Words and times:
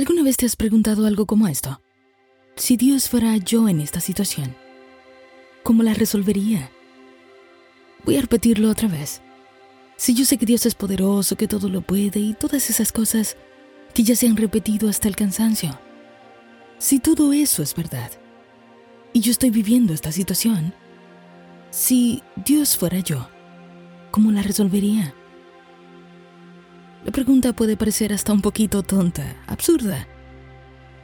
¿Alguna 0.00 0.22
vez 0.22 0.38
te 0.38 0.46
has 0.46 0.56
preguntado 0.56 1.04
algo 1.04 1.26
como 1.26 1.46
esto? 1.46 1.82
Si 2.56 2.78
Dios 2.78 3.10
fuera 3.10 3.36
yo 3.36 3.68
en 3.68 3.82
esta 3.82 4.00
situación, 4.00 4.56
¿cómo 5.62 5.82
la 5.82 5.92
resolvería? 5.92 6.70
Voy 8.06 8.16
a 8.16 8.22
repetirlo 8.22 8.70
otra 8.70 8.88
vez. 8.88 9.20
Si 9.98 10.14
yo 10.14 10.24
sé 10.24 10.38
que 10.38 10.46
Dios 10.46 10.64
es 10.64 10.74
poderoso, 10.74 11.36
que 11.36 11.46
todo 11.46 11.68
lo 11.68 11.82
puede 11.82 12.18
y 12.18 12.32
todas 12.32 12.70
esas 12.70 12.92
cosas 12.92 13.36
que 13.92 14.02
ya 14.02 14.16
se 14.16 14.26
han 14.26 14.38
repetido 14.38 14.88
hasta 14.88 15.06
el 15.06 15.16
cansancio. 15.16 15.78
Si 16.78 16.98
todo 16.98 17.34
eso 17.34 17.62
es 17.62 17.74
verdad, 17.74 18.10
y 19.12 19.20
yo 19.20 19.30
estoy 19.30 19.50
viviendo 19.50 19.92
esta 19.92 20.12
situación, 20.12 20.72
si 21.68 22.22
Dios 22.46 22.74
fuera 22.74 23.00
yo, 23.00 23.28
¿cómo 24.12 24.32
la 24.32 24.40
resolvería? 24.40 25.14
La 27.04 27.12
pregunta 27.12 27.54
puede 27.54 27.78
parecer 27.78 28.12
hasta 28.12 28.32
un 28.32 28.42
poquito 28.42 28.82
tonta, 28.82 29.24
absurda, 29.46 30.06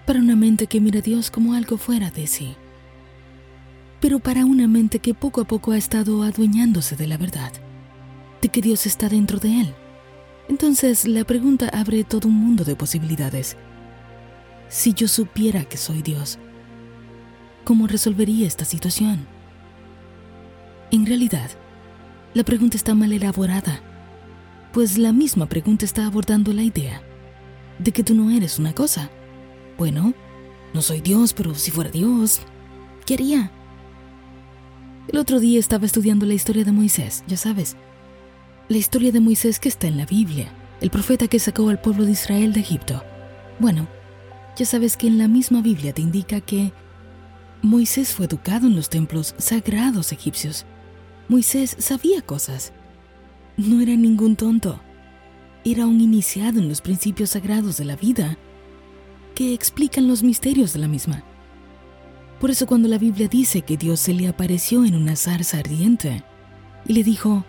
para 0.05 0.19
una 0.19 0.37
mente 0.37 0.67
que 0.67 0.81
mira 0.81 0.99
a 0.99 1.03
Dios 1.03 1.31
como 1.31 1.55
algo 1.55 1.79
fuera 1.79 2.11
de 2.11 2.27
sí. 2.27 2.55
Pero 4.01 4.19
para 4.19 4.45
una 4.45 4.69
mente 4.69 4.99
que 4.99 5.15
poco 5.15 5.41
a 5.41 5.47
poco 5.47 5.73
ha 5.73 5.79
estado 5.79 6.23
adueñándose 6.23 6.97
de 6.97 7.07
la 7.07 7.17
verdad, 7.17 7.51
de 8.43 8.49
que 8.51 8.61
Dios 8.61 8.85
está 8.85 9.09
dentro 9.09 9.39
de 9.39 9.63
él. 9.63 9.75
Entonces 10.51 11.09
la 11.09 11.25
pregunta 11.25 11.71
abre 11.73 12.05
todo 12.05 12.29
un 12.29 12.35
mundo 12.35 12.63
de 12.65 12.77
posibilidades. 12.77 13.57
Si 14.69 14.93
yo 14.93 15.09
supiera 15.09 15.65
que 15.65 15.79
soy 15.79 16.03
Dios, 16.03 16.39
¿cómo 17.65 17.87
resolvería 17.87 18.47
esta 18.47 18.67
situación? 18.67 19.27
En 20.91 21.07
realidad, 21.07 21.51
la 22.35 22.45
pregunta 22.45 22.77
está 22.77 22.95
mal 22.95 23.13
elaborada 23.13 23.81
pues 24.77 24.99
la 24.99 25.11
misma 25.11 25.47
pregunta 25.47 25.87
está 25.87 26.05
abordando 26.05 26.53
la 26.53 26.63
idea 26.63 27.01
de 27.79 27.93
que 27.93 28.05
tú 28.05 28.15
no 28.15 28.31
eres 28.31 28.59
una 28.59 28.75
cosa. 28.75 29.09
Bueno, 29.79 30.13
no 30.75 30.83
soy 30.83 31.01
Dios, 31.01 31.33
pero 31.33 31.55
si 31.55 31.71
fuera 31.71 31.89
Dios, 31.89 32.41
¿qué 33.07 33.15
haría? 33.15 33.51
El 35.09 35.19
otro 35.19 35.41
día 35.41 35.59
estaba 35.59 35.87
estudiando 35.87 36.27
la 36.27 36.35
historia 36.35 36.63
de 36.63 36.73
Moisés, 36.73 37.25
ya 37.27 37.39
sabes. 37.39 37.75
La 38.69 38.77
historia 38.77 39.13
de 39.13 39.21
Moisés 39.21 39.59
que 39.59 39.71
está 39.71 39.87
en 39.87 39.97
la 39.97 40.05
Biblia, 40.05 40.53
el 40.83 40.91
profeta 40.91 41.27
que 41.27 41.39
sacó 41.39 41.71
al 41.71 41.81
pueblo 41.81 42.05
de 42.05 42.13
Israel 42.13 42.53
de 42.53 42.61
Egipto. 42.61 43.03
Bueno, 43.59 43.89
ya 44.59 44.67
sabes 44.67 44.99
que 44.99 45.07
en 45.07 45.17
la 45.17 45.27
misma 45.27 45.63
Biblia 45.63 45.95
te 45.95 46.03
indica 46.03 46.43
que 46.43 46.75
Moisés 47.63 48.13
fue 48.13 48.27
educado 48.27 48.67
en 48.67 48.77
los 48.77 48.91
templos 48.91 49.35
sagrados 49.39 50.13
egipcios. 50.13 50.67
Moisés 51.29 51.77
sabía 51.79 52.21
cosas. 52.21 52.75
No 53.57 53.81
era 53.81 53.97
ningún 53.97 54.37
tonto. 54.37 54.81
Era 55.65 55.87
un 55.87 56.01
iniciado 56.01 56.61
en 56.61 56.69
los 56.69 56.81
principios 56.81 57.31
sagrados 57.31 57.77
de 57.79 57.85
la 57.85 57.97
vida 57.97 58.37
que 59.35 59.55
explican 59.55 60.09
los 60.09 60.23
misterios 60.23 60.73
de 60.73 60.79
la 60.79 60.89
misma. 60.89 61.25
Por 62.41 62.51
eso 62.51 62.67
cuando 62.67 62.89
la 62.89 62.99
Biblia 62.99 63.29
dice 63.29 63.63
que 63.63 63.77
Dios 63.77 64.01
se 64.01 64.13
le 64.13 64.29
apareció 64.29 64.85
en 64.85 64.95
una 64.95 65.17
zarza 65.17 65.59
ardiente 65.59 66.23
y 66.87 66.93
le 66.93 67.03
dijo, 67.03 67.45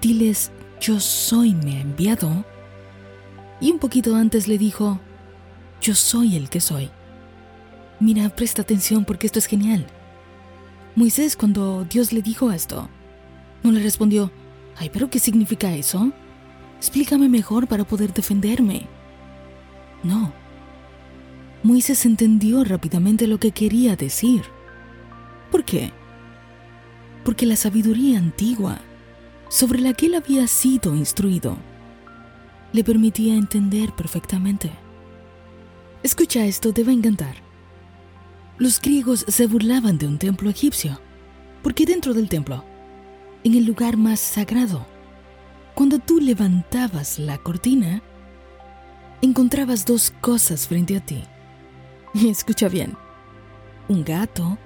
diles, 0.00 0.50
yo 0.80 0.98
soy 0.98 1.54
me 1.54 1.76
ha 1.76 1.80
enviado, 1.80 2.44
y 3.60 3.70
un 3.70 3.78
poquito 3.78 4.16
antes 4.16 4.48
le 4.48 4.56
dijo, 4.56 4.98
yo 5.82 5.94
soy 5.94 6.36
el 6.36 6.48
que 6.48 6.60
soy. 6.60 6.90
Mira, 8.00 8.30
presta 8.30 8.62
atención 8.62 9.04
porque 9.04 9.26
esto 9.26 9.38
es 9.38 9.46
genial. 9.46 9.86
Moisés 10.96 11.36
cuando 11.36 11.84
Dios 11.84 12.12
le 12.12 12.22
dijo 12.22 12.50
esto, 12.50 12.88
no 13.62 13.72
le 13.72 13.80
respondió, 13.80 14.32
Ay, 14.80 14.88
pero 14.90 15.10
¿qué 15.10 15.18
significa 15.18 15.74
eso? 15.74 16.10
Explícame 16.78 17.28
mejor 17.28 17.66
para 17.66 17.84
poder 17.84 18.14
defenderme. 18.14 18.86
No. 20.02 20.32
Moisés 21.62 22.06
entendió 22.06 22.64
rápidamente 22.64 23.26
lo 23.26 23.38
que 23.38 23.50
quería 23.50 23.94
decir. 23.94 24.42
¿Por 25.50 25.66
qué? 25.66 25.92
Porque 27.26 27.44
la 27.44 27.56
sabiduría 27.56 28.18
antigua, 28.18 28.80
sobre 29.50 29.80
la 29.80 29.92
que 29.92 30.06
él 30.06 30.14
había 30.14 30.46
sido 30.46 30.96
instruido, 30.96 31.58
le 32.72 32.82
permitía 32.82 33.34
entender 33.34 33.92
perfectamente. 33.92 34.70
Escucha 36.02 36.46
esto, 36.46 36.72
te 36.72 36.84
va 36.84 36.90
a 36.92 36.94
encantar. 36.94 37.36
Los 38.56 38.80
griegos 38.80 39.26
se 39.28 39.46
burlaban 39.46 39.98
de 39.98 40.06
un 40.06 40.16
templo 40.16 40.48
egipcio, 40.48 40.98
porque 41.62 41.84
dentro 41.84 42.14
del 42.14 42.30
templo 42.30 42.64
en 43.44 43.54
el 43.54 43.64
lugar 43.64 43.96
más 43.96 44.20
sagrado. 44.20 44.86
Cuando 45.74 45.98
tú 45.98 46.20
levantabas 46.20 47.18
la 47.18 47.38
cortina, 47.38 48.02
encontrabas 49.22 49.86
dos 49.86 50.12
cosas 50.20 50.66
frente 50.66 50.96
a 50.96 51.00
ti. 51.00 51.22
Escucha 52.14 52.68
bien, 52.68 52.96
un 53.88 54.04
gato 54.04 54.58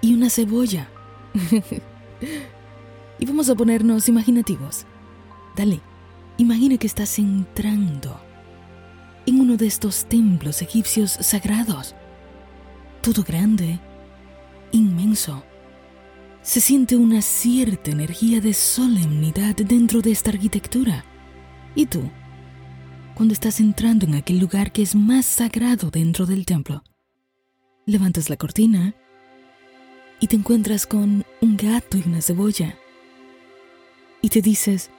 y 0.00 0.14
una 0.14 0.30
cebolla. 0.30 0.88
y 3.18 3.26
vamos 3.26 3.48
a 3.48 3.54
ponernos 3.54 4.08
imaginativos. 4.08 4.86
Dale, 5.56 5.80
imagina 6.36 6.78
que 6.78 6.86
estás 6.86 7.18
entrando 7.18 8.20
en 9.26 9.40
uno 9.40 9.56
de 9.56 9.66
estos 9.66 10.06
templos 10.06 10.62
egipcios 10.62 11.12
sagrados. 11.12 11.94
Todo 13.02 13.22
grande, 13.22 13.78
inmenso 14.72 15.44
se 16.44 16.60
siente 16.60 16.96
una 16.96 17.22
cierta 17.22 17.90
energía 17.90 18.38
de 18.38 18.52
solemnidad 18.52 19.56
dentro 19.56 20.02
de 20.02 20.12
esta 20.12 20.30
arquitectura. 20.30 21.02
¿Y 21.74 21.86
tú? 21.86 22.10
Cuando 23.14 23.32
estás 23.32 23.60
entrando 23.60 24.04
en 24.04 24.14
aquel 24.14 24.40
lugar 24.40 24.70
que 24.70 24.82
es 24.82 24.94
más 24.94 25.24
sagrado 25.24 25.90
dentro 25.90 26.26
del 26.26 26.44
templo, 26.44 26.84
levantas 27.86 28.28
la 28.28 28.36
cortina 28.36 28.94
y 30.20 30.26
te 30.26 30.36
encuentras 30.36 30.86
con 30.86 31.24
un 31.40 31.56
gato 31.56 31.96
y 31.96 32.02
una 32.06 32.20
cebolla. 32.20 32.76
Y 34.20 34.28
te 34.28 34.42
dices, 34.42 34.90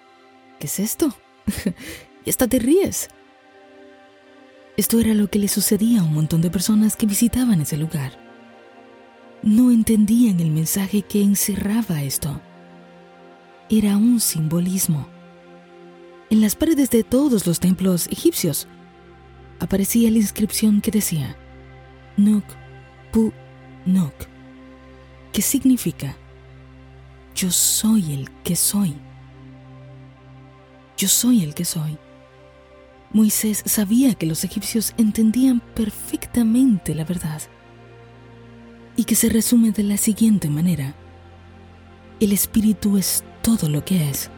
¿qué 0.60 0.66
es 0.66 0.80
esto? 0.80 1.16
y 2.26 2.30
hasta 2.32 2.48
te 2.48 2.58
ríes. 2.58 3.10
Esto 4.78 5.00
era 5.00 5.14
lo 5.14 5.30
que 5.30 5.38
le 5.38 5.48
sucedía 5.48 6.02
a 6.02 6.04
un 6.04 6.14
montón 6.16 6.42
de 6.42 6.50
personas 6.50 6.96
que 6.96 7.06
visitaban 7.06 7.62
ese 7.62 7.78
lugar 7.78 8.25
no 9.46 9.70
entendían 9.70 10.40
el 10.40 10.50
mensaje 10.50 11.04
que 11.04 11.22
encerraba 11.22 12.02
esto. 12.02 12.42
Era 13.70 13.96
un 13.96 14.20
simbolismo. 14.20 15.08
En 16.32 16.42
las 16.42 16.56
paredes 16.56 16.90
de 16.90 17.04
todos 17.04 17.46
los 17.46 17.60
templos 17.60 18.08
egipcios 18.08 18.68
aparecía 19.60 20.10
la 20.10 20.18
inscripción 20.18 20.82
que 20.82 20.90
decía 20.90 21.38
Nuk 22.18 22.44
Pu 23.12 23.32
Nuk, 23.86 24.16
que 25.32 25.44
significa 25.44 26.18
Yo 27.36 27.52
soy 27.52 28.14
el 28.14 28.32
que 28.44 28.56
soy. 28.56 28.96
Yo 30.98 31.08
soy 31.08 31.44
el 31.44 31.54
que 31.54 31.66
soy. 31.66 32.00
Moisés 33.12 33.62
sabía 33.66 34.16
que 34.16 34.26
los 34.26 34.44
egipcios 34.44 34.96
entendían 34.98 35.60
perfectamente 35.76 36.96
la 36.96 37.06
verdad 37.06 37.44
y 38.98 39.04
que 39.04 39.16
se 39.16 39.30
resume 39.30 39.72
de 39.72 39.84
la 39.84 39.98
siguiente 39.98 40.50
manera. 40.50 40.96
El 42.20 42.32
espíritu 42.32 42.98
es 42.98 43.24
todo 43.42 43.70
lo 43.70 43.84
que 43.84 44.10
es. 44.10 44.30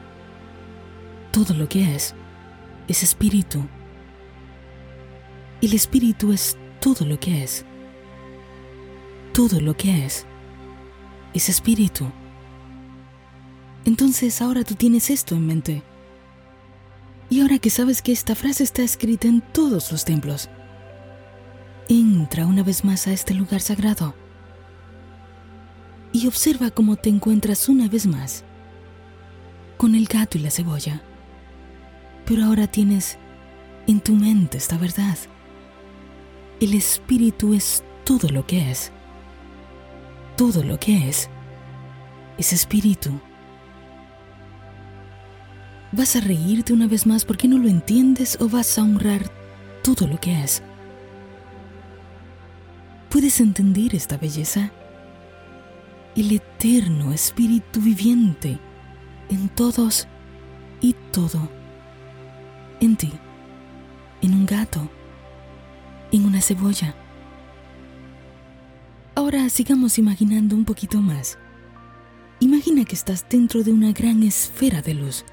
Todo 1.31 1.53
lo 1.53 1.69
que 1.69 1.95
es 1.95 2.15
es 2.87 3.03
espíritu. 3.03 3.63
El 5.61 5.73
espíritu 5.73 6.31
es 6.31 6.57
todo 6.79 7.05
lo 7.05 7.19
que 7.19 7.43
es. 7.43 7.65
Todo 9.33 9.61
lo 9.61 9.75
que 9.75 10.05
es 10.05 10.25
es 11.33 11.49
espíritu. 11.49 12.09
Entonces 13.85 14.41
ahora 14.41 14.63
tú 14.63 14.73
tienes 14.73 15.09
esto 15.11 15.35
en 15.35 15.45
mente. 15.45 15.83
Y 17.29 17.41
ahora 17.41 17.59
que 17.59 17.69
sabes 17.69 18.01
que 18.01 18.11
esta 18.11 18.35
frase 18.35 18.63
está 18.63 18.81
escrita 18.81 19.27
en 19.27 19.41
todos 19.41 19.91
los 19.91 20.05
templos, 20.05 20.49
entra 21.89 22.45
una 22.45 22.63
vez 22.63 22.85
más 22.85 23.05
a 23.07 23.11
este 23.11 23.33
lugar 23.33 23.59
sagrado 23.59 24.15
y 26.17 26.27
observa 26.27 26.71
cómo 26.71 26.95
te 26.95 27.09
encuentras 27.09 27.69
una 27.69 27.87
vez 27.87 28.07
más 28.07 28.43
con 29.77 29.93
el 29.93 30.07
gato 30.07 30.39
y 30.39 30.41
la 30.41 30.49
cebolla. 30.49 31.03
Pero 32.25 32.45
ahora 32.45 32.65
tienes 32.65 33.19
en 33.85 33.99
tu 33.99 34.15
mente 34.15 34.57
esta 34.57 34.77
verdad. 34.79 35.17
El 36.59 36.73
espíritu 36.73 37.53
es 37.53 37.83
todo 38.03 38.29
lo 38.29 38.47
que 38.47 38.71
es. 38.71 38.91
Todo 40.35 40.63
lo 40.63 40.79
que 40.79 41.07
es 41.07 41.29
es 42.39 42.51
espíritu. 42.51 43.11
¿Vas 45.91 46.15
a 46.15 46.21
reírte 46.21 46.73
una 46.73 46.87
vez 46.87 47.05
más 47.05 47.25
porque 47.25 47.47
no 47.47 47.59
lo 47.59 47.69
entiendes 47.69 48.37
o 48.41 48.49
vas 48.49 48.77
a 48.79 48.83
honrar 48.83 49.31
todo 49.83 50.07
lo 50.07 50.19
que 50.19 50.43
es? 50.43 50.63
¿Puedes 53.09 53.39
entender 53.39 53.93
esta 53.93 54.17
belleza? 54.17 54.71
El 56.17 56.33
eterno 56.33 57.13
Espíritu 57.13 57.79
viviente 57.79 58.59
en 59.29 59.47
todos 59.49 60.07
y 60.81 60.93
todo, 61.11 61.49
en 62.81 62.97
ti, 62.97 63.11
en 64.21 64.33
un 64.33 64.45
gato 64.45 64.89
una 66.25 66.41
cebolla. 66.41 66.95
Ahora 69.15 69.49
sigamos 69.49 69.97
imaginando 69.97 70.55
un 70.55 70.65
poquito 70.65 71.01
más. 71.01 71.37
Imagina 72.39 72.85
que 72.85 72.95
estás 72.95 73.25
dentro 73.29 73.63
de 73.63 73.71
una 73.71 73.91
gran 73.91 74.23
esfera 74.23 74.81
de 74.81 74.93
luz. 74.93 75.25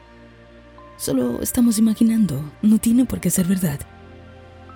Solo 0.97 1.43
estamos 1.43 1.79
imaginando, 1.79 2.43
no 2.63 2.79
tiene 2.79 3.05
por 3.05 3.21
qué 3.21 3.31
ser 3.31 3.47
verdad. 3.47 3.81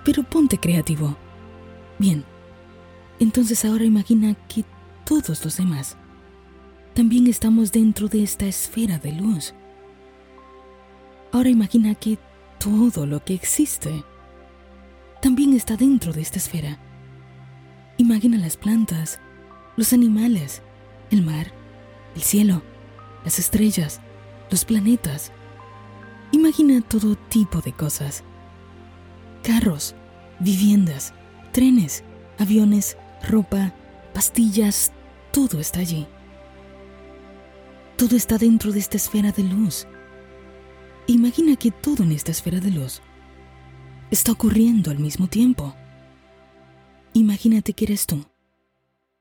Pero 0.05 0.23
ponte 0.23 0.57
creativo. 0.57 1.17
Bien, 1.97 2.23
entonces 3.19 3.65
ahora 3.65 3.85
imagina 3.85 4.35
que 4.47 4.63
todos 5.09 5.43
los 5.43 5.57
demás 5.57 5.97
también 6.93 7.25
estamos 7.25 7.71
dentro 7.71 8.07
de 8.07 8.21
esta 8.21 8.45
esfera 8.45 8.99
de 8.99 9.11
luz. 9.11 9.55
Ahora 11.31 11.49
imagina 11.49 11.95
que 11.95 12.19
todo 12.59 13.07
lo 13.07 13.25
que 13.25 13.33
existe 13.33 14.03
también 15.19 15.53
está 15.55 15.75
dentro 15.75 16.13
de 16.13 16.21
esta 16.21 16.37
esfera. 16.37 16.77
Imagina 17.97 18.37
las 18.37 18.55
plantas, 18.55 19.19
los 19.77 19.93
animales, 19.93 20.61
el 21.09 21.23
mar, 21.23 21.47
el 22.15 22.21
cielo, 22.21 22.61
las 23.23 23.39
estrellas, 23.39 24.01
los 24.51 24.63
planetas. 24.63 25.31
Imagina 26.31 26.81
todo 26.81 27.15
tipo 27.15 27.61
de 27.61 27.73
cosas. 27.73 28.23
Carros, 29.41 29.95
viviendas, 30.39 31.15
trenes, 31.51 32.03
aviones, 32.37 32.95
ropa, 33.27 33.73
pastillas, 34.13 34.91
todo 35.31 35.59
está 35.59 35.79
allí. 35.79 36.07
Todo 37.97 38.15
está 38.15 38.37
dentro 38.37 38.71
de 38.71 38.79
esta 38.79 38.97
esfera 38.97 39.31
de 39.31 39.43
luz. 39.43 39.87
Imagina 41.07 41.55
que 41.55 41.71
todo 41.71 42.03
en 42.03 42.11
esta 42.11 42.31
esfera 42.31 42.59
de 42.59 42.71
luz 42.71 43.01
está 44.11 44.31
ocurriendo 44.31 44.91
al 44.91 44.99
mismo 44.99 45.27
tiempo. 45.27 45.75
Imagínate 47.13 47.73
que 47.73 47.85
eres 47.85 48.05
tú, 48.05 48.25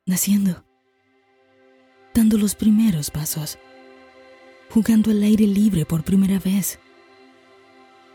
naciendo, 0.07 0.65
dando 2.15 2.39
los 2.39 2.55
primeros 2.55 3.11
pasos, 3.11 3.59
jugando 4.71 5.11
al 5.11 5.23
aire 5.23 5.47
libre 5.47 5.87
por 5.87 6.05
primera 6.05 6.39
vez, 6.39 6.79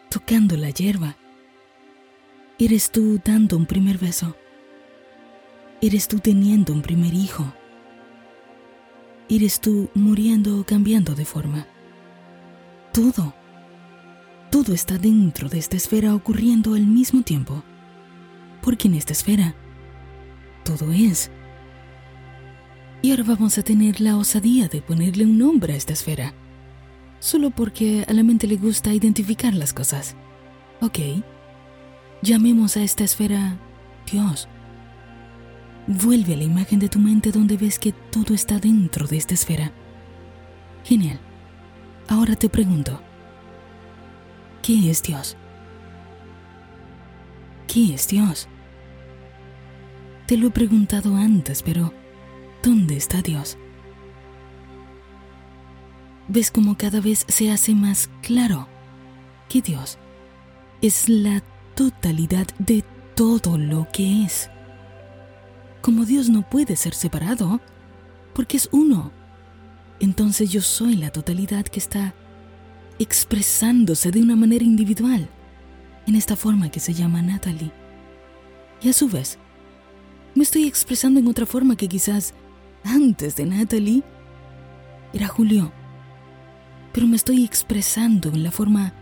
tocando 0.10 0.56
la 0.56 0.69
hierba. 0.69 1.18
Eres 2.60 2.92
tú 2.92 3.19
dando 3.25 3.57
un 3.57 3.66
primer 3.66 3.98
beso. 3.98 4.36
Eres 5.81 6.07
tú 6.07 6.19
teniendo 6.19 6.72
un 6.72 6.81
primer 6.81 7.13
hijo. 7.13 7.54
Eres 9.30 9.60
tú 9.60 9.90
muriendo 9.94 10.60
o 10.60 10.66
cambiando 10.66 11.16
de 11.16 11.25
forma. 11.25 11.68
Todo, 12.92 13.34
todo 14.52 14.74
está 14.74 14.98
dentro 14.98 15.50
de 15.50 15.58
esta 15.58 15.78
esfera 15.78 16.14
ocurriendo 16.14 16.75
al 16.75 16.86
mismo 16.86 17.24
tiempo. 17.24 17.64
Porque 18.62 18.88
en 18.88 18.96
esta 18.96 19.14
esfera 19.14 19.56
todo 20.64 20.92
es. 20.92 21.31
Y 23.02 23.12
ahora 23.12 23.24
vamos 23.24 23.58
a 23.58 23.64
tener 23.64 24.00
la 24.00 24.18
osadía 24.18 24.68
de 24.68 24.81
ponerle 24.81 25.25
un 25.25 25.38
nombre 25.38 25.74
a 25.74 25.75
esta 25.75 25.94
esfera. 25.94 26.34
Solo 27.20 27.50
porque 27.50 28.06
a 28.08 28.14
la 28.14 28.24
mente 28.24 28.48
le 28.48 28.58
gusta 28.58 28.94
identificar 28.94 29.54
las 29.54 29.74
cosas. 29.74 30.16
Ok. 30.81 31.00
Llamemos 32.22 32.78
a 32.78 32.84
esta 32.84 33.04
esfera 33.04 33.58
Dios. 34.10 34.48
Vuelve 35.88 36.33
a 36.33 36.38
la 36.38 36.44
imagen 36.44 36.80
de 36.80 36.88
tu 36.88 37.00
mente 37.00 37.31
donde 37.31 37.57
ves 37.57 37.77
que 37.77 37.91
todo 37.91 38.33
está 38.33 38.57
dentro 38.57 39.06
de 39.06 39.18
esta 39.18 39.33
esfera. 39.33 39.71
Genial. 40.85 41.19
Ahora 42.07 42.35
te 42.35 42.50
pregunto, 42.50 43.01
¿qué 44.62 44.89
es 44.89 45.03
Dios? 45.03 45.35
¿Qué 47.68 47.94
es 47.94 48.07
Dios? 48.07 48.47
Te 50.27 50.38
lo 50.38 50.47
he 50.47 50.51
preguntado 50.51 51.15
antes, 51.15 51.63
pero 51.63 51.94
¿dónde 52.62 52.95
está 52.95 53.21
Dios? 53.21 53.57
¿Ves 56.29 56.50
cómo 56.50 56.77
cada 56.77 57.01
vez 57.01 57.25
se 57.27 57.51
hace 57.51 57.75
más 57.75 58.09
claro 58.21 58.68
que 59.50 59.62
Dios 59.62 59.97
es 60.81 61.09
la 61.09 61.44
totalidad 61.75 62.47
de 62.59 62.83
todo 63.15 63.57
lo 63.57 63.88
que 63.91 64.24
es? 64.24 64.50
Como 65.83 66.06
Dios 66.06 66.30
no 66.30 66.44
puede 66.50 66.77
ser 66.77 66.94
separado, 66.94 67.59
porque 68.33 68.56
es 68.56 68.69
uno. 68.71 69.12
Entonces 70.00 70.50
yo 70.50 70.62
soy 70.62 70.95
la 70.95 71.09
totalidad 71.09 71.65
que 71.65 71.80
está 71.80 72.15
expresándose 73.00 74.09
de 74.09 74.21
una 74.21 74.38
manera 74.38 74.63
individual, 74.63 75.27
en 76.07 76.15
esta 76.15 76.38
forma 76.38 76.71
que 76.71 76.80
se 76.80 76.94
llama 76.94 77.21
Natalie. 77.21 77.74
Y 78.81 78.88
a 78.88 78.94
su 78.94 79.09
vez, 79.09 79.38
me 80.35 80.44
estoy 80.44 80.68
expresando 80.68 81.19
en 81.19 81.27
otra 81.27 81.45
forma 81.45 81.75
que 81.75 81.89
quizás 81.89 82.33
antes 82.86 83.36
de 83.36 83.45
Natalie 83.45 84.03
era 85.12 85.27
Julio. 85.27 85.74
Pero 86.94 87.07
me 87.07 87.18
estoy 87.18 87.44
expresando 87.44 88.29
en 88.29 88.41
la 88.41 88.51
forma 88.51 88.94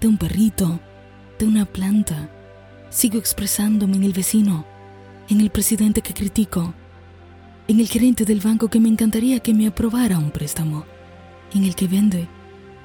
de 0.00 0.08
un 0.08 0.18
perrito, 0.18 0.80
de 1.38 1.46
una 1.46 1.66
planta. 1.66 2.28
Sigo 2.90 3.16
expresándome 3.16 3.94
en 3.94 4.02
el 4.02 4.12
vecino, 4.12 4.66
en 5.28 5.40
el 5.40 5.50
presidente 5.50 6.02
que 6.02 6.14
critico, 6.14 6.74
en 7.68 7.80
el 7.80 7.88
gerente 7.88 8.24
del 8.24 8.40
banco 8.40 8.68
que 8.68 8.80
me 8.80 8.88
encantaría 8.88 9.40
que 9.40 9.54
me 9.54 9.66
aprobara 9.66 10.18
un 10.18 10.30
préstamo, 10.30 10.84
en 11.54 11.64
el 11.64 11.74
que 11.74 11.88
vende, 11.88 12.28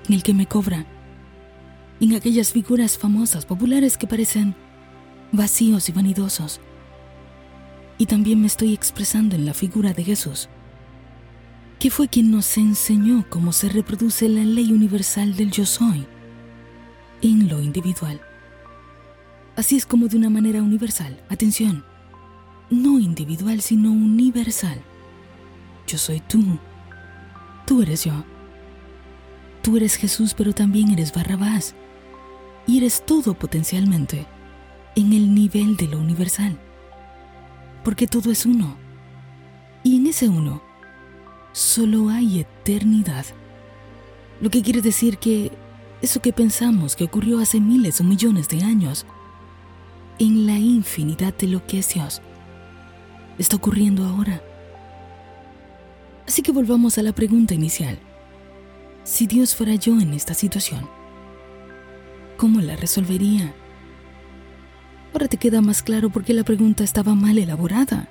en 0.07 0.15
el 0.15 0.23
que 0.23 0.33
me 0.33 0.47
cobra, 0.47 0.85
en 1.99 2.15
aquellas 2.15 2.51
figuras 2.51 2.97
famosas, 2.97 3.45
populares 3.45 3.97
que 3.97 4.07
parecen 4.07 4.55
vacíos 5.31 5.87
y 5.89 5.91
vanidosos. 5.91 6.59
Y 7.97 8.07
también 8.07 8.41
me 8.41 8.47
estoy 8.47 8.73
expresando 8.73 9.35
en 9.35 9.45
la 9.45 9.53
figura 9.53 9.93
de 9.93 10.03
Jesús, 10.03 10.49
que 11.77 11.91
fue 11.91 12.07
quien 12.07 12.31
nos 12.31 12.57
enseñó 12.57 13.25
cómo 13.29 13.53
se 13.53 13.69
reproduce 13.69 14.27
la 14.29 14.43
ley 14.43 14.71
universal 14.71 15.35
del 15.35 15.51
yo 15.51 15.65
soy 15.65 16.07
en 17.21 17.47
lo 17.47 17.61
individual. 17.61 18.19
Así 19.55 19.75
es 19.77 19.85
como 19.85 20.07
de 20.07 20.17
una 20.17 20.29
manera 20.29 20.63
universal, 20.63 21.21
atención, 21.29 21.83
no 22.71 22.99
individual 22.99 23.61
sino 23.61 23.91
universal. 23.91 24.81
Yo 25.85 25.99
soy 25.99 26.21
tú, 26.21 26.57
tú 27.67 27.83
eres 27.83 28.05
yo. 28.05 28.23
Tú 29.61 29.77
eres 29.77 29.95
Jesús, 29.95 30.33
pero 30.33 30.53
también 30.53 30.89
eres 30.89 31.13
Barrabás. 31.13 31.75
Y 32.65 32.79
eres 32.79 33.05
todo 33.05 33.35
potencialmente 33.35 34.25
en 34.95 35.13
el 35.13 35.35
nivel 35.35 35.77
de 35.77 35.87
lo 35.87 35.99
universal 35.99 36.57
porque 37.83 38.07
todo 38.07 38.31
es 38.31 38.45
uno. 38.45 38.75
Y 39.83 39.97
en 39.97 40.07
ese 40.07 40.29
uno 40.29 40.61
solo 41.51 42.09
hay 42.09 42.39
eternidad. 42.39 43.25
Lo 44.39 44.49
que 44.49 44.61
quiere 44.61 44.81
decir 44.81 45.17
que 45.17 45.51
eso 46.01 46.21
que 46.21 46.33
pensamos 46.33 46.95
que 46.95 47.03
ocurrió 47.03 47.39
hace 47.39 47.59
miles 47.59 47.99
o 48.01 48.03
millones 48.03 48.47
de 48.49 48.63
años, 48.63 49.05
en 50.19 50.45
la 50.45 50.57
infinidad 50.57 51.33
de 51.35 51.47
lo 51.47 51.65
que 51.65 51.79
es 51.79 51.93
Dios, 51.93 52.21
está 53.41 53.57
ocurriendo 53.57 54.05
ahora. 54.05 54.41
Así 56.27 56.41
que 56.41 56.51
volvamos 56.51 56.97
a 56.97 57.03
la 57.03 57.13
pregunta 57.13 57.53
inicial. 57.53 57.99
Si 59.03 59.27
Dios 59.27 59.55
fuera 59.55 59.75
yo 59.75 59.99
en 59.99 60.13
esta 60.13 60.33
situación, 60.33 60.87
¿cómo 62.37 62.61
la 62.61 62.75
resolvería? 62.75 63.53
Ahora 65.13 65.27
te 65.27 65.37
queda 65.37 65.61
más 65.61 65.81
claro 65.81 66.09
por 66.09 66.23
qué 66.23 66.33
la 66.33 66.43
pregunta 66.43 66.83
estaba 66.83 67.15
mal 67.15 67.37
elaborada. 67.37 68.09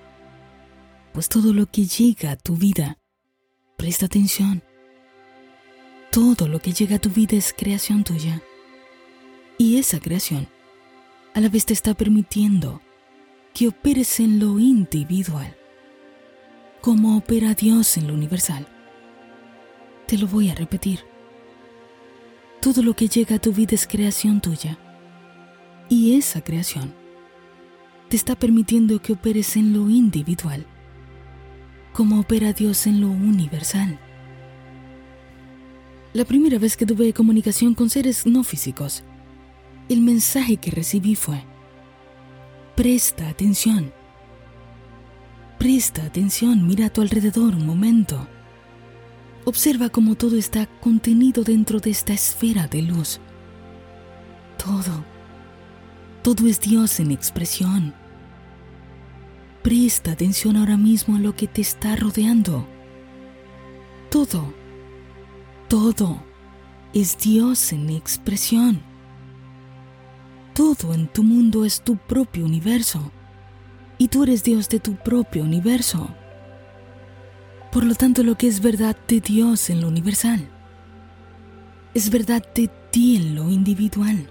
Pues 1.12 1.28
todo 1.28 1.54
lo 1.54 1.66
que 1.66 1.86
llega 1.86 2.32
a 2.32 2.36
tu 2.36 2.56
vida, 2.56 2.98
presta 3.76 4.06
atención. 4.06 4.62
Todo 6.10 6.48
lo 6.48 6.58
que 6.58 6.72
llega 6.72 6.96
a 6.96 7.00
tu 7.00 7.08
vida 7.08 7.36
es 7.36 7.54
creación 7.56 8.04
tuya. 8.04 8.42
Y 9.58 9.78
esa 9.78 10.00
creación 10.00 10.48
a 11.34 11.40
la 11.40 11.48
vez 11.48 11.66
te 11.66 11.72
está 11.72 11.94
permitiendo 11.94 12.82
que 13.60 13.68
operes 13.68 14.20
en 14.20 14.38
lo 14.38 14.58
individual, 14.58 15.54
como 16.80 17.18
opera 17.18 17.52
Dios 17.52 17.98
en 17.98 18.06
lo 18.06 18.14
universal. 18.14 18.66
Te 20.06 20.16
lo 20.16 20.26
voy 20.26 20.48
a 20.48 20.54
repetir. 20.54 21.00
Todo 22.62 22.82
lo 22.82 22.94
que 22.96 23.06
llega 23.06 23.36
a 23.36 23.38
tu 23.38 23.52
vida 23.52 23.74
es 23.74 23.86
creación 23.86 24.40
tuya 24.40 24.78
y 25.90 26.16
esa 26.16 26.42
creación 26.42 26.94
te 28.08 28.16
está 28.16 28.34
permitiendo 28.34 29.02
que 29.02 29.12
operes 29.12 29.54
en 29.58 29.74
lo 29.74 29.90
individual, 29.90 30.64
como 31.92 32.18
opera 32.18 32.54
Dios 32.54 32.86
en 32.86 33.02
lo 33.02 33.08
universal. 33.10 34.00
La 36.14 36.24
primera 36.24 36.58
vez 36.58 36.78
que 36.78 36.86
tuve 36.86 37.12
comunicación 37.12 37.74
con 37.74 37.90
seres 37.90 38.24
no 38.24 38.42
físicos, 38.42 39.02
el 39.90 40.00
mensaje 40.00 40.56
que 40.56 40.70
recibí 40.70 41.14
fue, 41.14 41.44
presta 42.80 43.28
atención, 43.28 43.92
presta 45.58 46.02
atención, 46.02 46.66
mira 46.66 46.86
a 46.86 46.88
tu 46.88 47.02
alrededor 47.02 47.54
un 47.54 47.66
momento. 47.66 48.26
Observa 49.44 49.90
cómo 49.90 50.14
todo 50.14 50.38
está 50.38 50.64
contenido 50.64 51.44
dentro 51.44 51.78
de 51.78 51.90
esta 51.90 52.14
esfera 52.14 52.68
de 52.68 52.80
luz. 52.80 53.20
Todo 54.56 55.04
todo 56.22 56.48
es 56.48 56.58
Dios 56.58 57.00
en 57.00 57.10
expresión, 57.10 57.94
Presta 59.62 60.12
atención 60.12 60.56
ahora 60.56 60.78
mismo 60.78 61.16
a 61.16 61.18
lo 61.18 61.36
que 61.36 61.46
te 61.46 61.60
está 61.60 61.96
rodeando. 61.96 62.66
Todo, 64.10 64.54
todo 65.68 66.22
es 66.94 67.18
Dios 67.18 67.74
en 67.74 67.90
expresión. 67.90 68.89
Todo 70.54 70.94
en 70.94 71.08
tu 71.08 71.22
mundo 71.22 71.64
es 71.64 71.82
tu 71.82 71.96
propio 71.96 72.44
universo 72.44 73.12
y 73.98 74.08
tú 74.08 74.22
eres 74.22 74.42
Dios 74.42 74.68
de 74.68 74.80
tu 74.80 74.96
propio 74.96 75.42
universo. 75.42 76.08
Por 77.72 77.84
lo 77.84 77.94
tanto, 77.94 78.22
lo 78.22 78.36
que 78.36 78.48
es 78.48 78.60
verdad 78.60 78.96
de 79.06 79.20
Dios 79.20 79.70
en 79.70 79.80
lo 79.80 79.88
universal 79.88 80.48
es 81.94 82.10
verdad 82.10 82.44
de 82.54 82.68
ti 82.90 83.16
en 83.16 83.34
lo 83.34 83.50
individual. 83.50 84.28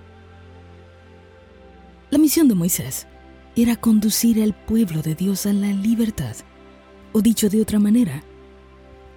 La 2.09 2.17
misión 2.17 2.47
de 2.47 2.55
Moisés 2.55 3.07
era 3.55 3.75
conducir 3.75 4.41
al 4.41 4.53
pueblo 4.53 5.01
de 5.01 5.15
Dios 5.15 5.45
a 5.45 5.53
la 5.53 5.71
libertad. 5.71 6.35
O 7.11 7.21
dicho 7.21 7.49
de 7.49 7.61
otra 7.61 7.79
manera, 7.79 8.23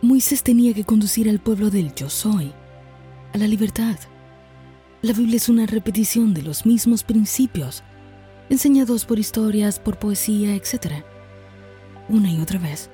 Moisés 0.00 0.42
tenía 0.42 0.74
que 0.74 0.84
conducir 0.84 1.28
al 1.28 1.38
pueblo 1.38 1.70
del 1.70 1.94
yo 1.94 2.08
soy 2.08 2.52
a 3.32 3.38
la 3.38 3.46
libertad. 3.46 3.96
La 5.02 5.12
Biblia 5.12 5.36
es 5.36 5.48
una 5.48 5.66
repetición 5.66 6.32
de 6.32 6.42
los 6.42 6.64
mismos 6.64 7.02
principios, 7.02 7.82
enseñados 8.48 9.04
por 9.04 9.18
historias, 9.18 9.80
por 9.80 9.98
poesía, 9.98 10.54
etc. 10.54 11.02
Una 12.08 12.30
y 12.30 12.40
otra 12.40 12.60
vez, 12.60 12.88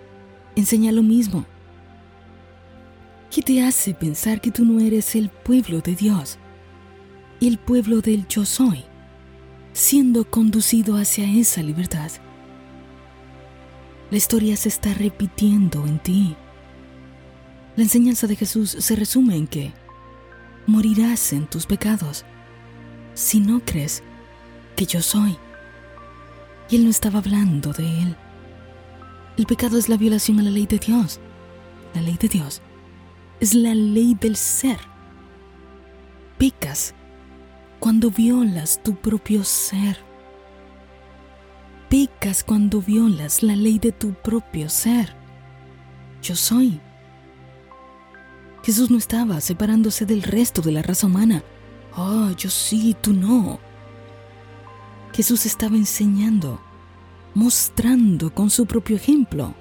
enseña 0.56 0.90
lo 0.90 1.02
mismo. 1.02 1.44
¿Qué 3.30 3.42
te 3.42 3.62
hace 3.62 3.92
pensar 3.92 4.40
que 4.40 4.50
tú 4.50 4.64
no 4.64 4.80
eres 4.80 5.14
el 5.16 5.28
pueblo 5.28 5.82
de 5.82 5.94
Dios? 5.94 6.38
El 7.42 7.58
pueblo 7.58 8.00
del 8.00 8.26
yo 8.26 8.46
soy, 8.46 8.84
siendo 9.74 10.30
conducido 10.30 10.96
hacia 10.96 11.30
esa 11.30 11.62
libertad. 11.62 12.10
La 14.10 14.16
historia 14.16 14.56
se 14.56 14.70
está 14.70 14.94
repitiendo 14.94 15.86
en 15.86 15.98
ti. 15.98 16.36
La 17.76 17.82
enseñanza 17.82 18.26
de 18.26 18.36
Jesús 18.36 18.70
se 18.70 18.96
resume 18.96 19.36
en 19.36 19.46
que 19.46 19.74
morirás 20.68 21.32
en 21.32 21.46
tus 21.46 21.66
pecados 21.66 22.24
si 23.14 23.40
no 23.40 23.60
crees 23.64 24.02
que 24.76 24.86
yo 24.86 25.02
soy. 25.02 25.36
Y 26.70 26.76
él 26.76 26.84
no 26.84 26.90
estaba 26.90 27.18
hablando 27.18 27.72
de 27.72 28.02
él. 28.02 28.16
El 29.36 29.46
pecado 29.46 29.78
es 29.78 29.88
la 29.88 29.96
violación 29.96 30.38
a 30.38 30.42
la 30.42 30.50
ley 30.50 30.66
de 30.66 30.78
Dios. 30.78 31.20
La 31.94 32.02
ley 32.02 32.16
de 32.20 32.28
Dios 32.28 32.60
es 33.40 33.54
la 33.54 33.74
ley 33.74 34.14
del 34.14 34.36
ser. 34.36 34.78
Pecas 36.36 36.94
cuando 37.80 38.10
violas 38.10 38.82
tu 38.82 38.94
propio 38.94 39.44
ser. 39.44 39.96
Pecas 41.88 42.44
cuando 42.44 42.82
violas 42.82 43.42
la 43.42 43.56
ley 43.56 43.78
de 43.78 43.92
tu 43.92 44.12
propio 44.12 44.68
ser. 44.68 45.14
Yo 46.22 46.36
soy. 46.36 46.78
Jesús 48.68 48.90
no 48.90 48.98
estaba 48.98 49.40
separándose 49.40 50.04
del 50.04 50.22
resto 50.22 50.60
de 50.60 50.72
la 50.72 50.82
raza 50.82 51.06
humana. 51.06 51.42
Oh, 51.96 52.32
yo 52.32 52.50
sí, 52.50 52.94
tú 53.00 53.14
no. 53.14 53.58
Jesús 55.14 55.46
estaba 55.46 55.74
enseñando, 55.74 56.60
mostrando 57.32 58.28
con 58.34 58.50
su 58.50 58.66
propio 58.66 58.96
ejemplo 58.96 59.54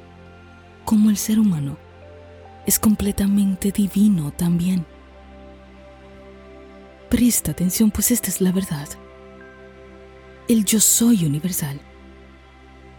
cómo 0.84 1.10
el 1.10 1.16
ser 1.16 1.40
humano 1.40 1.78
es 2.66 2.80
completamente 2.80 3.72
divino 3.72 4.32
también. 4.32 4.86
Presta 7.10 7.52
atención, 7.52 7.92
pues 7.92 8.12
esta 8.12 8.28
es 8.28 8.42
la 8.42 8.52
verdad. 8.52 8.90
El 10.50 10.66
yo 10.66 10.82
soy 10.82 11.24
universal 11.24 11.80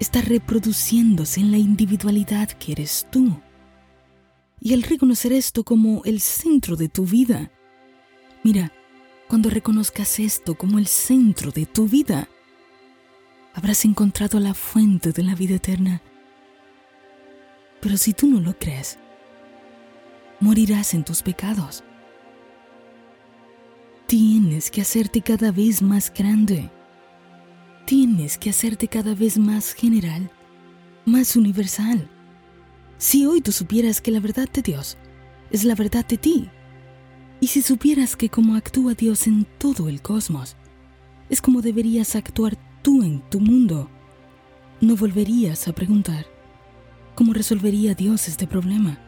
está 0.00 0.22
reproduciéndose 0.22 1.40
en 1.40 1.50
la 1.50 1.58
individualidad 1.58 2.48
que 2.52 2.72
eres 2.72 3.06
tú. 3.10 3.42
Y 4.60 4.74
al 4.74 4.82
reconocer 4.82 5.32
esto 5.32 5.64
como 5.64 6.02
el 6.04 6.20
centro 6.20 6.76
de 6.76 6.88
tu 6.88 7.04
vida, 7.04 7.50
mira, 8.42 8.72
cuando 9.28 9.50
reconozcas 9.50 10.18
esto 10.18 10.54
como 10.56 10.78
el 10.78 10.86
centro 10.86 11.50
de 11.50 11.66
tu 11.66 11.86
vida, 11.86 12.28
habrás 13.54 13.84
encontrado 13.84 14.40
la 14.40 14.54
fuente 14.54 15.12
de 15.12 15.22
la 15.22 15.34
vida 15.34 15.56
eterna. 15.56 16.02
Pero 17.80 17.96
si 17.96 18.12
tú 18.12 18.26
no 18.26 18.40
lo 18.40 18.58
crees, 18.58 18.98
morirás 20.40 20.94
en 20.94 21.04
tus 21.04 21.22
pecados. 21.22 21.84
Tienes 24.06 24.70
que 24.70 24.80
hacerte 24.80 25.20
cada 25.22 25.52
vez 25.52 25.82
más 25.82 26.12
grande. 26.12 26.70
Tienes 27.84 28.38
que 28.38 28.50
hacerte 28.50 28.88
cada 28.88 29.14
vez 29.14 29.38
más 29.38 29.72
general, 29.72 30.30
más 31.04 31.36
universal. 31.36 32.08
Si 32.98 33.26
hoy 33.26 33.40
tú 33.40 33.52
supieras 33.52 34.00
que 34.00 34.10
la 34.10 34.20
verdad 34.20 34.48
de 34.52 34.62
Dios 34.62 34.98
es 35.50 35.64
la 35.64 35.74
verdad 35.74 36.06
de 36.06 36.18
ti, 36.18 36.50
y 37.40 37.46
si 37.46 37.62
supieras 37.62 38.16
que 38.16 38.28
como 38.28 38.56
actúa 38.56 38.94
Dios 38.94 39.26
en 39.26 39.46
todo 39.58 39.88
el 39.88 40.02
cosmos, 40.02 40.56
es 41.30 41.40
como 41.40 41.62
deberías 41.62 42.16
actuar 42.16 42.56
tú 42.82 43.02
en 43.02 43.20
tu 43.30 43.40
mundo, 43.40 43.88
no 44.80 44.96
volverías 44.96 45.68
a 45.68 45.72
preguntar, 45.72 46.26
¿cómo 47.14 47.32
resolvería 47.32 47.94
Dios 47.94 48.28
este 48.28 48.46
problema? 48.46 48.98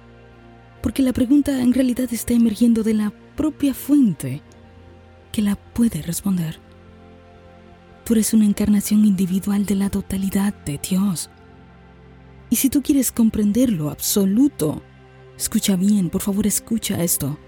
porque 0.83 1.03
la 1.03 1.13
pregunta 1.13 1.61
en 1.61 1.75
realidad 1.75 2.09
está 2.13 2.35
emergiendo 2.35 2.83
de 2.83 2.95
la 2.95 3.13
propia 3.37 3.75
fuente 3.75 4.43
que 5.33 5.43
la 5.43 5.57
puede 5.57 6.03
responder. 6.03 6.59
Tú 8.05 8.15
eres 8.15 8.35
una 8.35 8.47
encarnación 8.47 9.05
individual 9.05 9.67
de 9.67 9.75
la 9.75 9.91
totalidad 9.91 10.55
de 10.65 10.79
Dios. 10.79 11.31
Y 12.51 12.57
si 12.57 12.69
tú 12.69 12.83
quieres 12.83 13.13
comprender 13.13 13.71
lo 13.71 13.91
absoluto, 13.91 14.83
escucha 15.37 15.77
bien, 15.77 16.11
por 16.11 16.21
favor 16.21 16.47
escucha 16.47 17.03
esto. 17.03 17.39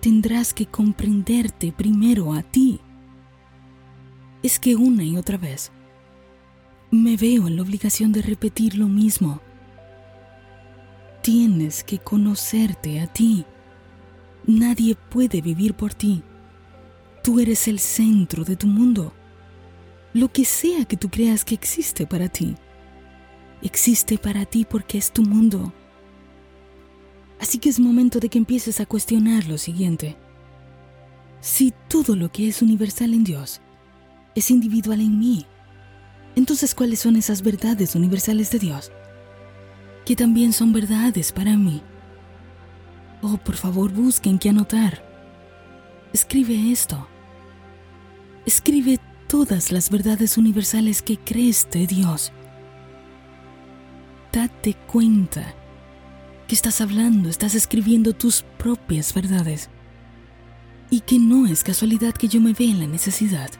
Tendrás 0.00 0.54
que 0.54 0.66
comprenderte 0.66 1.72
primero 1.72 2.32
a 2.32 2.42
ti. 2.42 2.80
Es 4.42 4.58
que 4.58 4.76
una 4.76 5.04
y 5.04 5.16
otra 5.16 5.36
vez 5.36 5.70
me 6.90 7.16
veo 7.16 7.46
en 7.46 7.56
la 7.56 7.62
obligación 7.62 8.12
de 8.12 8.22
repetir 8.22 8.76
lo 8.76 8.88
mismo 8.88 9.40
Tienes 11.22 11.84
que 11.84 11.98
conocerte 11.98 12.98
a 13.00 13.06
ti. 13.06 13.44
Nadie 14.46 14.94
puede 14.94 15.42
vivir 15.42 15.74
por 15.74 15.92
ti. 15.92 16.22
Tú 17.22 17.40
eres 17.40 17.68
el 17.68 17.78
centro 17.78 18.42
de 18.42 18.56
tu 18.56 18.66
mundo. 18.66 19.12
Lo 20.14 20.32
que 20.32 20.46
sea 20.46 20.86
que 20.86 20.96
tú 20.96 21.10
creas 21.10 21.44
que 21.44 21.54
existe 21.54 22.06
para 22.06 22.30
ti, 22.30 22.56
existe 23.62 24.18
para 24.18 24.44
ti 24.44 24.66
porque 24.68 24.98
es 24.98 25.12
tu 25.12 25.22
mundo. 25.22 25.72
Así 27.38 27.58
que 27.58 27.68
es 27.68 27.80
momento 27.80 28.20
de 28.20 28.28
que 28.28 28.38
empieces 28.38 28.80
a 28.80 28.86
cuestionar 28.86 29.46
lo 29.46 29.58
siguiente. 29.58 30.16
Si 31.40 31.72
todo 31.88 32.16
lo 32.16 32.30
que 32.30 32.48
es 32.48 32.62
universal 32.62 33.14
en 33.14 33.24
Dios 33.24 33.60
es 34.34 34.50
individual 34.50 35.00
en 35.00 35.18
mí, 35.18 35.46
entonces 36.36 36.74
¿cuáles 36.74 37.00
son 37.00 37.16
esas 37.16 37.42
verdades 37.42 37.94
universales 37.94 38.50
de 38.50 38.58
Dios? 38.58 38.92
que 40.04 40.16
también 40.16 40.52
son 40.52 40.72
verdades 40.72 41.32
para 41.32 41.56
mí. 41.56 41.82
Oh, 43.22 43.36
por 43.36 43.56
favor, 43.56 43.92
busquen 43.92 44.38
qué 44.38 44.48
anotar. 44.48 45.04
Escribe 46.12 46.72
esto. 46.72 47.06
Escribe 48.46 48.98
todas 49.28 49.70
las 49.70 49.90
verdades 49.90 50.38
universales 50.38 51.02
que 51.02 51.16
crees 51.16 51.68
de 51.70 51.86
Dios. 51.86 52.32
Date 54.32 54.74
cuenta 54.86 55.54
que 56.46 56.54
estás 56.54 56.80
hablando, 56.80 57.28
estás 57.28 57.56
escribiendo 57.56 58.12
tus 58.12 58.42
propias 58.58 59.12
verdades. 59.12 59.70
Y 60.88 61.00
que 61.00 61.18
no 61.18 61.46
es 61.46 61.64
casualidad 61.64 62.14
que 62.14 62.28
yo 62.28 62.40
me 62.40 62.52
vea 62.52 62.70
en 62.70 62.80
la 62.80 62.86
necesidad 62.86 63.50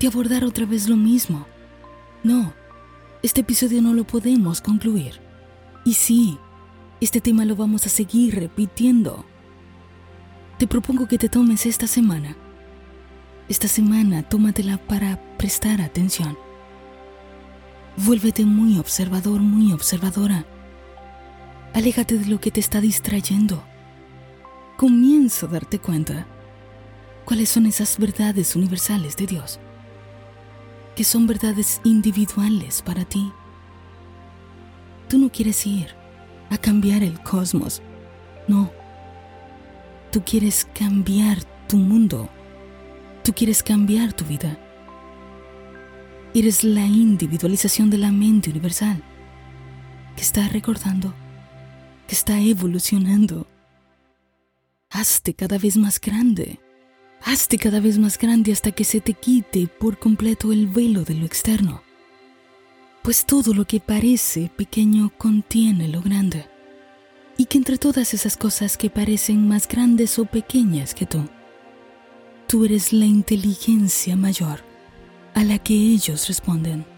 de 0.00 0.06
abordar 0.06 0.44
otra 0.44 0.64
vez 0.64 0.88
lo 0.88 0.96
mismo. 0.96 1.46
No, 2.22 2.54
este 3.22 3.42
episodio 3.42 3.82
no 3.82 3.92
lo 3.92 4.04
podemos 4.04 4.62
concluir. 4.62 5.20
Y 5.84 5.94
sí, 5.94 6.38
este 7.00 7.20
tema 7.20 7.44
lo 7.44 7.54
vamos 7.54 7.84
a 7.84 7.90
seguir 7.90 8.34
repitiendo. 8.34 9.26
Te 10.58 10.66
propongo 10.66 11.06
que 11.08 11.18
te 11.18 11.28
tomes 11.28 11.66
esta 11.66 11.86
semana. 11.86 12.36
Esta 13.50 13.68
semana 13.68 14.22
tómatela 14.22 14.78
para 14.78 15.20
prestar 15.36 15.82
atención. 15.82 16.38
Vuélvete 17.96 18.44
muy 18.44 18.78
observador, 18.78 19.40
muy 19.40 19.72
observadora. 19.72 20.44
Aléjate 21.74 22.18
de 22.18 22.26
lo 22.26 22.40
que 22.40 22.50
te 22.50 22.60
está 22.60 22.80
distrayendo. 22.80 23.62
Comienza 24.76 25.46
a 25.46 25.48
darte 25.48 25.78
cuenta 25.78 26.26
cuáles 27.24 27.48
son 27.48 27.66
esas 27.66 27.98
verdades 27.98 28.56
universales 28.56 29.16
de 29.16 29.26
Dios, 29.26 29.60
que 30.96 31.04
son 31.04 31.28
verdades 31.28 31.80
individuales 31.84 32.82
para 32.82 33.04
ti. 33.04 33.32
Tú 35.08 35.18
no 35.18 35.30
quieres 35.30 35.64
ir 35.64 35.94
a 36.50 36.58
cambiar 36.58 37.04
el 37.04 37.20
cosmos. 37.22 37.80
No. 38.48 38.72
Tú 40.10 40.22
quieres 40.24 40.66
cambiar 40.74 41.44
tu 41.68 41.76
mundo. 41.76 42.28
Tú 43.22 43.32
quieres 43.32 43.62
cambiar 43.62 44.12
tu 44.12 44.24
vida. 44.24 44.58
Eres 46.36 46.64
la 46.64 46.84
individualización 46.84 47.90
de 47.90 47.98
la 47.98 48.10
mente 48.10 48.50
universal, 48.50 49.00
que 50.16 50.22
está 50.22 50.48
recordando, 50.48 51.14
que 52.08 52.16
está 52.16 52.40
evolucionando. 52.40 53.46
Hazte 54.90 55.34
cada 55.34 55.58
vez 55.58 55.76
más 55.76 56.00
grande. 56.00 56.58
Hazte 57.22 57.56
cada 57.56 57.78
vez 57.78 57.98
más 58.00 58.18
grande 58.18 58.50
hasta 58.50 58.72
que 58.72 58.82
se 58.82 59.00
te 59.00 59.14
quite 59.14 59.68
por 59.68 60.00
completo 60.00 60.52
el 60.52 60.66
velo 60.66 61.04
de 61.04 61.14
lo 61.14 61.24
externo. 61.24 61.84
Pues 63.04 63.26
todo 63.26 63.54
lo 63.54 63.64
que 63.64 63.78
parece 63.78 64.50
pequeño 64.56 65.12
contiene 65.16 65.86
lo 65.86 66.02
grande. 66.02 66.48
Y 67.36 67.44
que 67.44 67.58
entre 67.58 67.78
todas 67.78 68.12
esas 68.12 68.36
cosas 68.36 68.76
que 68.76 68.90
parecen 68.90 69.46
más 69.46 69.68
grandes 69.68 70.18
o 70.18 70.24
pequeñas 70.24 70.96
que 70.96 71.06
tú, 71.06 71.28
tú 72.48 72.64
eres 72.64 72.92
la 72.92 73.06
inteligencia 73.06 74.16
mayor 74.16 74.73
a 75.34 75.44
la 75.44 75.58
que 75.58 75.74
ellos 75.74 76.28
responden. 76.28 76.93